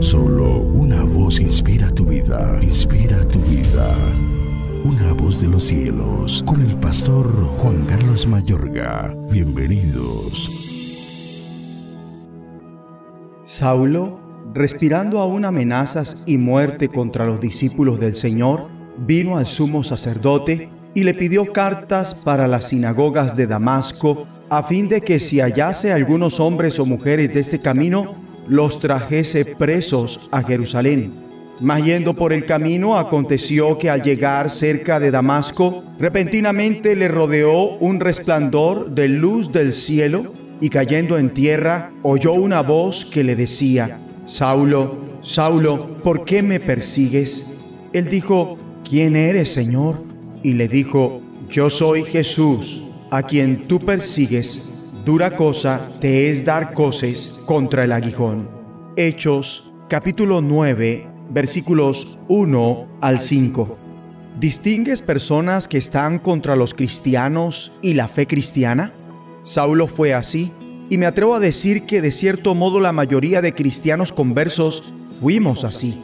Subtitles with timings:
[0.00, 3.94] Solo una voz inspira tu vida, inspira tu vida.
[4.84, 7.26] Una voz de los cielos, con el pastor
[7.58, 9.16] Juan Carlos Mayorga.
[9.30, 10.50] Bienvenidos.
[13.44, 14.20] Saulo,
[14.52, 18.68] respirando aún amenazas y muerte contra los discípulos del Señor,
[18.98, 24.88] vino al sumo sacerdote y le pidió cartas para las sinagogas de Damasco, a fin
[24.88, 30.42] de que si hallase algunos hombres o mujeres de este camino, los trajese presos a
[30.42, 31.12] Jerusalén.
[31.60, 37.76] Mas yendo por el camino, aconteció que al llegar cerca de Damasco, repentinamente le rodeó
[37.78, 43.36] un resplandor de luz del cielo, y cayendo en tierra, oyó una voz que le
[43.36, 47.50] decía, Saulo, Saulo, ¿por qué me persigues?
[47.92, 50.06] Él dijo, ¿quién eres, Señor?
[50.46, 54.65] y le dijo, Yo soy Jesús, a quien tú persigues.
[55.06, 58.48] Dura cosa te es dar coces contra el aguijón.
[58.96, 63.78] Hechos capítulo 9 versículos 1 al 5.
[64.40, 68.92] ¿Distingues personas que están contra los cristianos y la fe cristiana?
[69.44, 70.50] Saulo fue así,
[70.90, 75.62] y me atrevo a decir que de cierto modo la mayoría de cristianos conversos fuimos
[75.62, 76.02] así.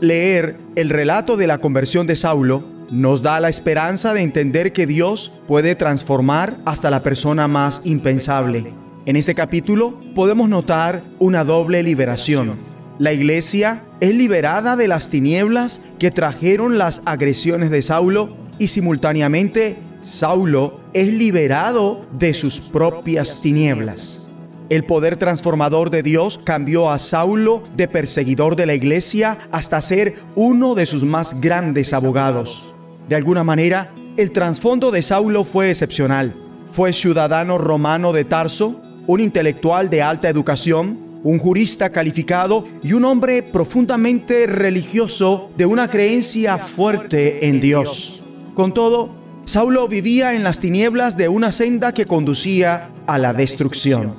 [0.00, 4.86] Leer el relato de la conversión de Saulo nos da la esperanza de entender que
[4.86, 8.72] Dios puede transformar hasta la persona más impensable.
[9.06, 12.56] En este capítulo podemos notar una doble liberación.
[12.98, 19.78] La iglesia es liberada de las tinieblas que trajeron las agresiones de Saulo y simultáneamente
[20.02, 24.28] Saulo es liberado de sus propias tinieblas.
[24.68, 30.16] El poder transformador de Dios cambió a Saulo de perseguidor de la iglesia hasta ser
[30.34, 32.67] uno de sus más grandes abogados.
[33.08, 36.34] De alguna manera, el trasfondo de Saulo fue excepcional.
[36.72, 43.06] Fue ciudadano romano de Tarso, un intelectual de alta educación, un jurista calificado y un
[43.06, 48.22] hombre profundamente religioso de una creencia fuerte en Dios.
[48.54, 49.10] Con todo,
[49.46, 54.14] Saulo vivía en las tinieblas de una senda que conducía a la destrucción.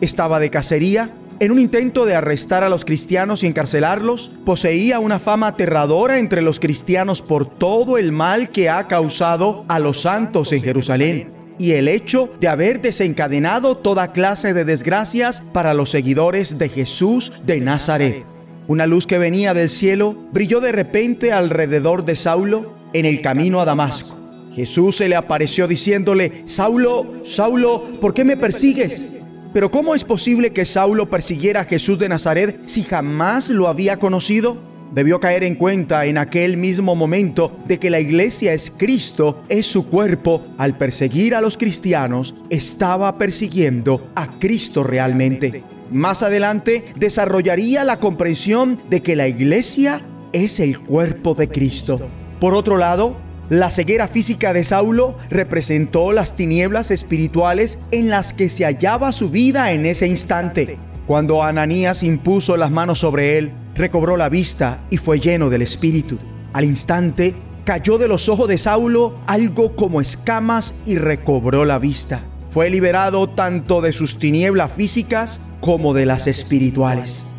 [0.00, 5.18] Estaba de cacería en un intento de arrestar a los cristianos y encarcelarlos, poseía una
[5.18, 10.52] fama aterradora entre los cristianos por todo el mal que ha causado a los santos
[10.52, 16.58] en Jerusalén y el hecho de haber desencadenado toda clase de desgracias para los seguidores
[16.58, 18.24] de Jesús de Nazaret.
[18.68, 23.60] Una luz que venía del cielo brilló de repente alrededor de Saulo en el camino
[23.60, 24.16] a Damasco.
[24.54, 29.11] Jesús se le apareció diciéndole, Saulo, Saulo, ¿por qué me persigues?
[29.52, 33.98] Pero ¿cómo es posible que Saulo persiguiera a Jesús de Nazaret si jamás lo había
[33.98, 34.56] conocido?
[34.94, 39.66] Debió caer en cuenta en aquel mismo momento de que la iglesia es Cristo, es
[39.66, 40.42] su cuerpo.
[40.58, 45.64] Al perseguir a los cristianos, estaba persiguiendo a Cristo realmente.
[45.90, 50.00] Más adelante desarrollaría la comprensión de que la iglesia
[50.32, 52.00] es el cuerpo de Cristo.
[52.40, 53.16] Por otro lado,
[53.52, 59.28] la ceguera física de Saulo representó las tinieblas espirituales en las que se hallaba su
[59.28, 60.78] vida en ese instante.
[61.06, 66.18] Cuando Ananías impuso las manos sobre él, recobró la vista y fue lleno del Espíritu.
[66.54, 67.34] Al instante,
[67.66, 72.22] cayó de los ojos de Saulo algo como escamas y recobró la vista.
[72.52, 77.31] Fue liberado tanto de sus tinieblas físicas como de las espirituales.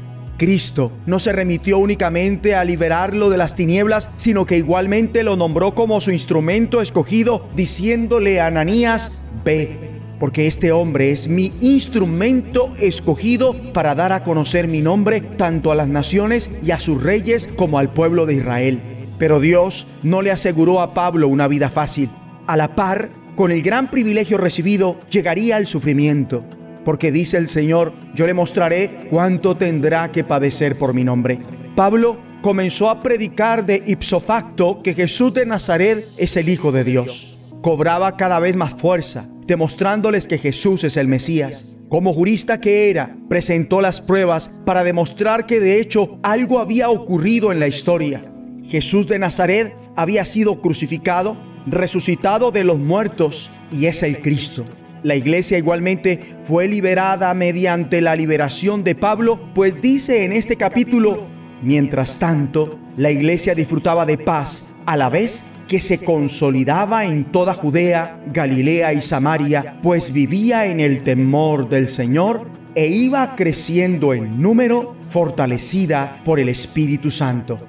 [0.43, 5.73] Cristo no se remitió únicamente a liberarlo de las tinieblas, sino que igualmente lo nombró
[5.73, 9.77] como su instrumento escogido, diciéndole a Ananías, ve,
[10.19, 15.75] porque este hombre es mi instrumento escogido para dar a conocer mi nombre tanto a
[15.75, 18.81] las naciones y a sus reyes como al pueblo de Israel.
[19.17, 22.09] Pero Dios no le aseguró a Pablo una vida fácil.
[22.47, 26.43] A la par, con el gran privilegio recibido, llegaría el sufrimiento
[26.85, 31.39] porque dice el Señor, yo le mostraré cuánto tendrá que padecer por mi nombre.
[31.75, 36.83] Pablo comenzó a predicar de ipso facto que Jesús de Nazaret es el Hijo de
[36.83, 37.39] Dios.
[37.61, 41.77] Cobraba cada vez más fuerza, demostrándoles que Jesús es el Mesías.
[41.89, 47.51] Como jurista que era, presentó las pruebas para demostrar que de hecho algo había ocurrido
[47.51, 48.21] en la historia.
[48.65, 54.65] Jesús de Nazaret había sido crucificado, resucitado de los muertos y es el Cristo.
[55.03, 61.27] La iglesia igualmente fue liberada mediante la liberación de Pablo, pues dice en este capítulo,
[61.61, 67.53] mientras tanto, la iglesia disfrutaba de paz a la vez que se consolidaba en toda
[67.53, 74.41] Judea, Galilea y Samaria, pues vivía en el temor del Señor e iba creciendo en
[74.41, 77.59] número, fortalecida por el Espíritu Santo.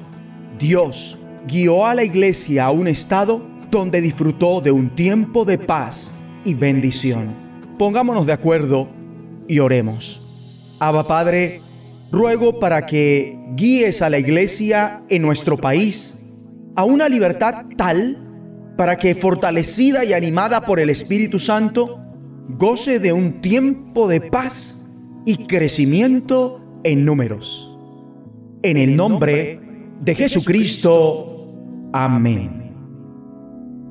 [0.59, 6.21] Dios guió a la iglesia a un estado donde disfrutó de un tiempo de paz
[6.44, 7.35] y bendición.
[7.79, 8.88] Pongámonos de acuerdo
[9.49, 10.23] y oremos.
[10.79, 11.62] Abba Padre,
[12.11, 16.25] ruego para que guíes a la iglesia en nuestro país
[16.76, 18.19] a una libertad tal
[18.76, 22.00] para que fortalecida y animada por el Espíritu Santo,
[22.49, 24.85] goce de un tiempo de paz
[25.25, 27.70] y crecimiento en números.
[28.62, 29.61] En el nombre
[30.00, 31.47] de Jesucristo.
[31.93, 32.63] Amén.